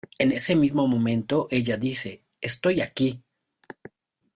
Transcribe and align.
En 0.17 0.31
ese 0.31 0.55
mismo 0.55 0.87
momento, 0.87 1.47
ella 1.51 1.77
dice 1.77 2.23
""¡Estoy 2.41 2.81
aquí! 2.81 3.21